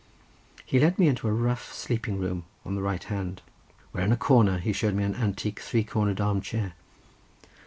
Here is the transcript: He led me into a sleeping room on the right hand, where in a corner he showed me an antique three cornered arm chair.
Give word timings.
He 0.65 0.79
led 0.79 0.97
me 0.97 1.07
into 1.07 1.27
a 1.29 1.57
sleeping 1.57 2.17
room 2.17 2.45
on 2.65 2.73
the 2.73 2.81
right 2.81 3.03
hand, 3.03 3.43
where 3.91 4.03
in 4.03 4.11
a 4.11 4.17
corner 4.17 4.57
he 4.57 4.73
showed 4.73 4.95
me 4.95 5.03
an 5.03 5.13
antique 5.13 5.59
three 5.59 5.83
cornered 5.83 6.19
arm 6.19 6.41
chair. 6.41 6.73